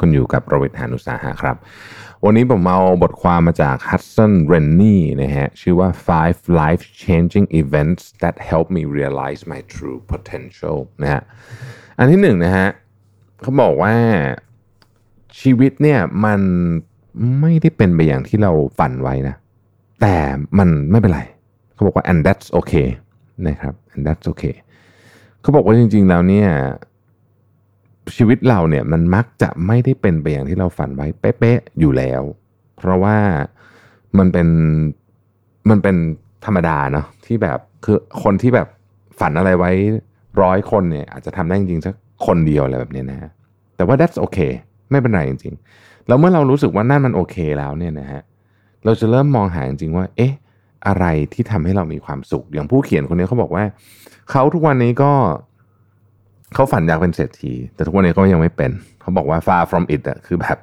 [0.00, 1.56] คุณอยู่กับประวิทยานุสาหะครับ
[2.24, 9.98] วันนี้ผมเอาบทความมาจาก Hudson Rennie นะฮะ ชื่อว่า five life changing events that help me realize my true
[10.12, 11.22] potential นะฮะ
[11.98, 12.68] อันที่หนึ่งนะฮะ
[13.40, 13.94] เขาบอกว่า
[15.40, 16.40] ชีวิตเนี่ยมัน
[17.40, 19.34] ไม่ได้เป็นไปอย่างที่เราฝันไว้นะ
[20.00, 20.16] แต่
[20.58, 21.20] มันไม่เป็นไร
[21.74, 22.88] เขาบอกว่า and that's okay
[23.48, 24.56] นะครับ and that's okay
[25.40, 26.48] เขาบอกว่าจริง ๆ แล้วเนี่ย
[28.16, 32.22] ชีวิตเราเนี่ยมันมักจะไม่ได้เป็นไปอย่างที่เราฝันไว้เป๊ะๆอยู่แล้ว
[32.76, 33.16] เพราะว่า
[34.18, 34.48] มันเป็น
[35.70, 35.96] มันเป็น
[36.44, 38.68] ธรรมดาเนาะที่แบบคือคนที่แบบ
[39.20, 39.70] ฝันอะไรไว้
[40.42, 41.94] ร้อยคนเนี่ยอาจจะทำได้จริงสัก
[42.26, 43.30] คนเดียวอะไรแบบนี้นะฮะ
[43.76, 44.52] แต่ว่า that's okay
[44.90, 48.22] ไม่เป็นไรจริงๆ แล้วเมื่อเรารู้สึกว่านั่นมันโอเคแล้วเนี่ยนะฮะ
[48.84, 50.32] เราจะเริ่มมองหาจริงๆว่า เอ๊ะ
[50.86, 53.64] อะไรที่ทำให้เรามีความสุข อย่างผู้เขียนคนนี้เขาบอกว่า
[54.30, 55.12] เขาทุกวันนี้ก็
[56.54, 60.58] เขาฝันอยากเป็นเศรษฐี แต่ทุกวันนี้ก็ยังไม่เป็น เขาบอกว่า far from it อะคือแบบ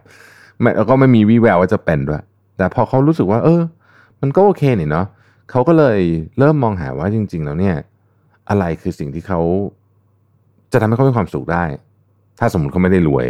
[0.62, 2.24] ไม่แล้วก็ไม่มีวี่แววว่าจะเป็นด้วย
[2.58, 3.62] แต่พอเขารู้สึกว่า เออ
[4.22, 5.06] มันก็โอเคนี่เนาะ
[5.52, 6.00] เขาก็เลย
[6.40, 7.76] เริ่มมองหาว่าจริง ๆ แล้วเนี่ย
[8.50, 9.40] อะไรคือสิ่งที่เขา
[10.72, 11.64] จะทำให้เขามีความสุขได้
[12.40, 13.26] ถ้าสมมติเขาไม่ได้รวย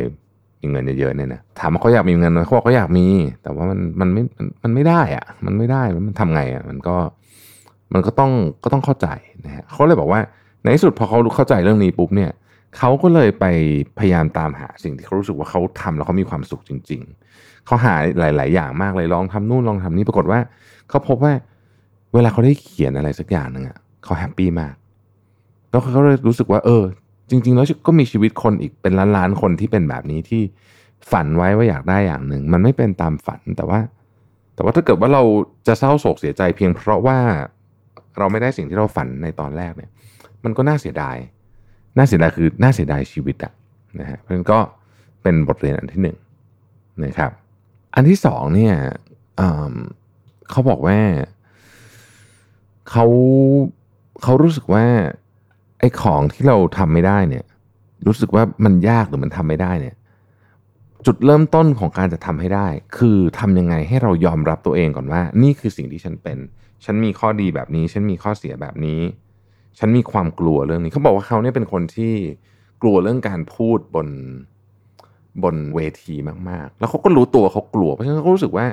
[0.61, 3.07] มีเงินเยอะๆเนี่ยนะถามว่าเขาอยากมีเงินไหมเขาบอกเขาอยากมี
[3.43, 4.21] แต่ว่ามันมันไม่
[4.63, 6.95] มันไม่ได้อะมันไม่ได้มันทำไงอะมันก็
[7.93, 8.31] มันก็ต้อง
[8.63, 9.07] ก็ต้องเข้าใจ
[9.45, 10.19] นะฮะเขาเลยบอกว่า
[10.61, 12.31] ในที่สุดพอเขาเข้าใจเรื่องนี้ปุ๊บเนี่ย
[12.77, 13.45] เขาก็เลยไป
[13.99, 17.01] พยายามตามหาสิ่งที่เขารู้สึกว่าเขาทำแล้วเขามีความสุขจริง
[17.35, 20.39] ๆ เขาหาหลาย ๆ อย่างมากเลยลองทำนู่นลองทำนี่ปรากฏว่า
[20.89, 21.33] เขาพบว่า
[22.13, 24.75] เวลาเขาได้เขียนอะไรสักอย่างหนึ่งอะเขาแฮปปี้มาก
[25.69, 26.83] แล้วเขาเลยรู้สึกว่า เออ
[27.29, 30.41] จริง ๆ แล้วก็มีชีวิตคนอีกเป็นล้านๆคนที่เป็นแบบนี้ที่
[31.11, 33.79] ฝันไว้ว่าอยากได้อย่างหนึ่ง มันไม่เป็นตามฝันแต่ว่า
[34.55, 35.23] แต่ว่าถ้าเกิดว่าเรา
[35.67, 37.17] จะเศร้าโศกเสียใจเพียงเพราะว่า
[38.17, 39.91] เราไม่ได้สิ่งที่เราฝันในตอนแรกเนี่ย
[40.43, 41.15] มันก็น่าเสียดาย
[41.97, 43.53] น่าเสียดายคือน่าเสียดายชีวิตอะ
[43.99, 44.59] นะฮะเพราะฉะนั้นก็
[45.21, 46.17] เป็นบทเรียนอันที่หนึ่ง
[47.03, 47.31] นะครับ
[47.95, 48.75] อันที่สองเนี่ย
[50.49, 50.97] เขาบอกว่า
[52.89, 53.05] เขา
[54.23, 54.85] เขารู้สึกว่า
[55.79, 57.45] ไอ้ของที่เราทำไม่ได้เนี่ย
[58.07, 59.95] รู้สึกว่ามันยากหรือมันทำไม่ได้เนี่ย
[61.05, 62.67] จุดเริ่มต้นของการจะทำให้ได้
[62.97, 66.37] คือทำยังไงให้เรายอมรับตัวเองก่อนว่า นี่คือสิ่งที่ฉันเป็น
[66.85, 68.99] ฉันมีข้อดีแบบนี้ ฉันมีข้อเสียแบบนี้
[69.79, 72.13] ฉันมีความกลัวเรื่องนี้เขาบอกว่าเขาเนี่ยเป็นคนที่
[72.81, 74.07] กลัวเรื่องการพูดบน
[75.43, 76.15] บนเวที
[76.49, 78.67] มากๆ แล้วเขาก็รู้ตัวเขากลัว เพราะฉะนั้นเขารู้สึกว่า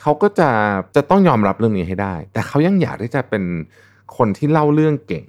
[0.00, 0.50] เขาก็จะ
[0.96, 3.44] จะต้องยอมรับเรื่องนี้ให้ได้ แต่เขายังอยากที่จะเป็น
[4.16, 5.24] คนที่เล่าเรื่องเก่ง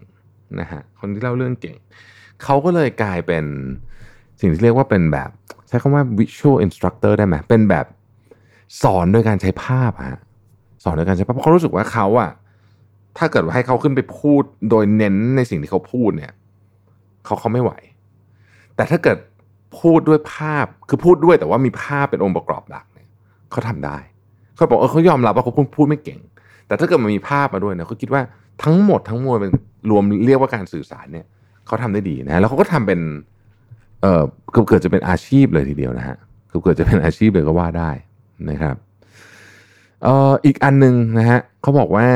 [0.59, 1.77] นะฮะคนที่เล่าเรื่องเก่ง
[2.43, 3.45] เขาก็เลยกลายเป็น
[4.39, 5.29] สิ่งที่เรียกว่าเป็นแบบ
[5.67, 7.85] ใช้คำว่า visual instructor ได้ไหมเป็นแบบ
[8.83, 10.19] สอนโดยการใช้ภาพฮะ
[10.83, 12.31] สอนโดยการใช้ภาพเพราะเขารู้สึกว่าเขาอะ
[13.17, 16.33] ถ้าเกิดว่าให้เขาขึ้นไปพูดโดยเน้นในสิ่งที่เขาพูดเนี่ย
[17.25, 17.71] เขาเขาไม่ไหว
[18.75, 19.17] แต่ถ้าเกิด
[19.79, 23.07] พูดด้วยภาพคือพูดด้วยแต่ว่ามีภาพเป็นองค์ประกอบหลักเนี่ย
[23.51, 23.97] เขาทำได้
[24.55, 26.19] เขาบอกเออเขายอมรับว่าเขาพูดพูดไม่เก่ง
[26.67, 28.21] แต่ถ้าเกิดมันมีภาพมาด้วยเนี่ยเขาคิดว่า
[28.63, 29.51] ทั้งหมดทั้งมวลเป็น
[29.89, 31.25] รวมเรียกว่าการสื่อสารเนี่ย
[31.65, 32.99] เขาทำได้ดีนะแล้วเขาก็ทำเป็น
[34.01, 34.23] เอ่อ
[34.67, 36.17] เกิดจะเป็นอาชีพเลยทีเดียวนะฮะ
[36.63, 37.91] เกิดจะเป็นอาชีพเลยก็ว่าได้
[38.49, 38.75] นะครับ
[40.03, 42.07] เอ่ออีกอันหนึ่งนะฮะเขาบอกว่า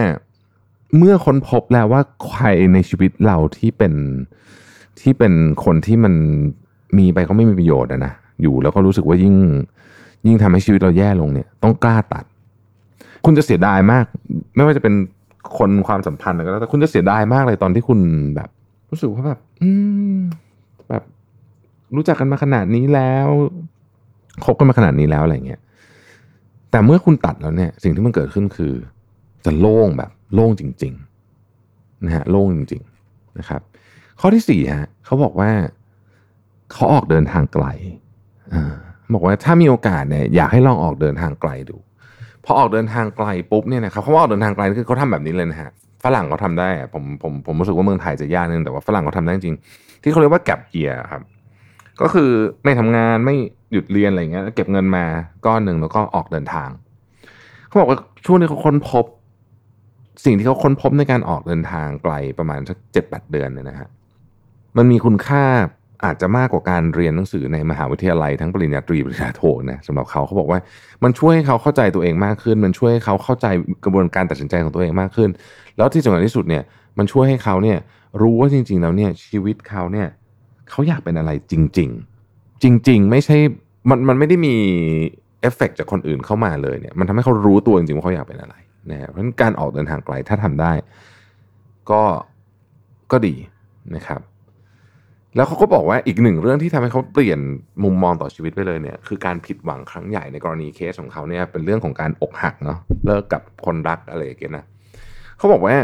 [0.97, 3.93] เมื่อค้นพบแล้วว่าใครในชีวิตเราที่เป็น
[4.99, 5.33] ที่เป็น
[5.65, 6.13] คนที่มัน
[6.97, 9.35] มีไปเขาไม่มีประโยชน์นะอยู่แล้วก็รู้สึกว่ายิ่ง
[10.27, 12.25] ยิ่งทำให้ชีวิตเราแย่ลงเนี่ย ต้องกล้าตัด
[13.25, 14.05] คุณจะเสียดายมาก
[14.55, 14.93] ไม่ว่าจะเป็น
[15.57, 17.99] คนความสัมพันธ์อะไรก็แล้วแต่คุณจะเสียดายมากเลยตอนที่คุณ
[18.35, 18.49] แบบ
[18.89, 19.71] รู้สึกว่าแบบ อื
[20.15, 20.17] ม
[20.89, 21.03] แบบ
[21.95, 23.27] รู้จักกันมาขนาดนี้แล้ว
[24.45, 25.61] คบกันมาขนาดนี้แล้วอะไรเงี้ย
[26.71, 28.73] แต่เมื่อคุณตัดแล้วเนี่ย สิ่งที่มันเกิดขึ้นคือ
[29.45, 33.61] จะโล่งแบบโล่งจริงๆนะฮะโล่งจริงๆนะครับ
[34.19, 35.51] ข้อที่สี่ฮะเขาบอกว่า
[36.73, 37.65] เขาออกเดินทางไกล
[38.53, 38.55] อ
[39.13, 41.77] บอกว่าถ้ามีโอกาสเนี่ยอยากให้ลองออกเดินทางไกลดู
[42.45, 45.69] พอออกเดินทางไกลปุ๊บเนี่ยนะครับเขาว่าออกเดินทางไกลคือเขาทำแบบนี้เลยนะฮะ
[46.03, 49.55] ฝรั่งเขาทาได้ผมผมผมรู้สึกว่าเมืองไทยจะยากนึงแต่ว่าฝรั่งเขาทาได้จริง
[50.03, 51.21] ที่เขาเรียกว่าแก็บเกียร์ครับ
[52.01, 52.29] ก็คือ
[52.63, 53.35] ไม่ทำงานไม่
[53.71, 55.05] หยุดเรียนอะไรเงี้ยเก็บเงินมา
[55.45, 56.69] ก้อนหนึ่งแล้วก็ออกเดินทาง
[57.67, 59.05] เขาบอกว่าช่วงนี้เขาค้นพบ
[60.25, 63.89] สิ่งที่เขาค้นพบในการออกเดินทางไกลประมาณสักเจ็ดแปดเดือนเนี่ยนะฮะ
[64.77, 65.43] มันมีคุณค่า
[66.05, 69.41] อาจจะมากกว่าการเรียนหนังสือในมหาวิทยาลัยทั้งปริญญาตรีปริญญาโท
[69.71, 70.59] นะสำหรับเขาเขาบอกว่า
[71.03, 73.47] มันช่วยให้เขาเข้าใจตัวเองมากขึ้น มันช่วยให้เขาเข้าใจ
[73.83, 75.29] กระบวนการตัดสินใจของตัวเองมากขึ้น
[75.77, 76.63] แล้วที่สำคัญที่สุดเนี่ย
[76.97, 77.77] มันช่วยให้เขาเนี่ย
[78.21, 80.07] รู้ว่าจริง ๆ แล้วเนี่ยชีวิตเขาเนี่ย
[80.69, 81.89] เขาอยากเป็นอะไรจริง
[82.27, 83.37] ๆ จริง ๆ ไม่ใช่
[83.89, 84.53] มันมันไม่ได้มี
[85.41, 88.55] เอฟเฟกจากคนอื่นเข้ามาเลยเนี่ยมันทำให้เขารู้ตัวจริงๆว่าเขาอยากเป็นอะไร
[88.91, 90.73] นะเพราะฉะนั้นการออกเดินทางไกลถ้าทำได้
[91.91, 92.01] ก็
[93.11, 93.35] ก็ดี
[93.95, 94.21] นะครับ
[95.35, 97.39] แล้วเขาก็บอกว่าอีกหนึ่งเรื่องที่ทำให้เขาเปลี่ยน
[97.83, 104.65] มุมมองต่อชีวิตไปเลยเนี่ยคือการผิดหวังครั้งใหญ่ในกรณีเคสของเขาเนี่ยเป็นเรื่องของการอกหักเนาะเลิกกับคนรักอะไรอย่างเงี้ยนะ
[105.37, 105.75] เขาบอกว่า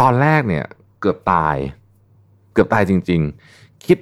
[0.00, 0.64] ตอนแรกเนี่ย
[1.00, 1.56] เกือบตาย
[2.52, 3.20] เกือบตายจริง
[3.54, 3.98] ๆ คิด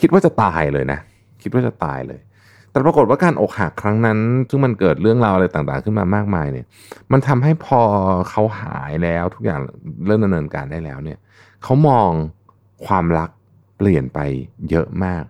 [0.00, 0.98] คิดว่าจะตายเลยนะ
[1.42, 2.20] คิดว่าจะตายเลย
[2.76, 4.18] แต่ปรากฏว่าการอกหักครั้งนั้น
[4.48, 6.66] ซึ่งมันเกิดเรื่องราวอะไรต่างๆ ขึ้นมามากมายเนี่ย
[7.12, 7.80] มันทำให้พอ
[8.30, 9.60] เขาหายแล้วทุกอย่าง
[10.06, 11.18] เริ่มดำเนินการได้แล้วเนี่ย
[11.62, 12.10] เขามอง
[12.86, 13.30] ความรัก
[13.78, 14.18] เปลี่ยนไป
[14.70, 15.24] เยอะมาก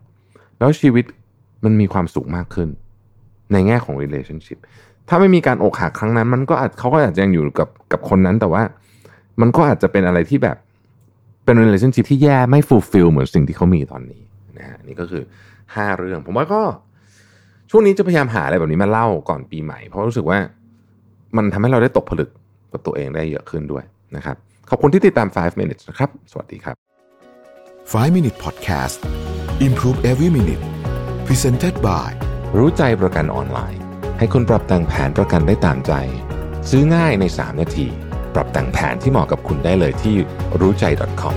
[0.58, 1.04] แล้วชีวิต
[1.64, 2.68] มันมีความสุขมากขึ้น
[3.52, 4.58] ในแง่ของ relationship
[5.08, 8.62] ถ้าไม่มีการอกหักครั้งนั้น มันก็อาจเขาก็อาจจะยังอยู่กับกับคนนั้นแต่ว่า
[9.40, 10.56] มันก็อาจจะเป็นอะไรที่แบบ
[11.44, 14.22] เป็น relationship ที่แย่ไม่ fulfill เหมือนสิ่งที่เขามีตอนนี้
[14.58, 15.22] นะฮะนี่ก็คือ
[15.60, 16.62] 5 เรื่อง ผมว่าก็
[17.70, 20.38] ช่วงนี้จะพยายามหาอะไรแบบนี้มาเล่าก่อนปีใหม่ เพราะรู้สึกว่า
[21.36, 22.30] มันทำให้เราได้ตกผลึก
[22.72, 23.84] กับตัวเองได้เยอะขึ้นด้วย
[24.16, 24.36] นะครับ
[24.70, 26.76] ขอบคุณที่ติดตาม 5 minutes นะครับ สวัสดีครับ
[27.92, 28.98] 5 Minute Podcast
[29.66, 30.64] Improve Every Minute
[31.26, 32.10] Presented by
[32.56, 33.80] รู้ใจประกันออนไลน์
[34.18, 35.92] ให้คุณปรับแต่งแผนประกันได้ตามใจ
[36.70, 37.86] ซื้อง่ายใน 3 นาที
[38.34, 40.14] ปรับแต่งแผนที่เหมาะกับคุณได้เลยที่
[40.60, 40.84] รู้ใจ
[41.22, 41.36] .com